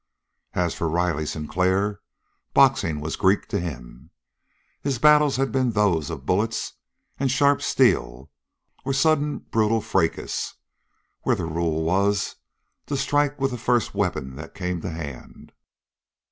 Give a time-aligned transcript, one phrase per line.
[0.53, 1.99] As for Riley Sinclair,
[2.55, 4.09] boxing was Greek to him.
[4.81, 6.73] His battles had been those of bullets
[7.19, 8.31] and sharp steel,
[8.83, 10.55] or sudden, brutal fracas,
[11.21, 12.37] where the rule was
[12.87, 15.51] to strike with the first weapon that came to hand.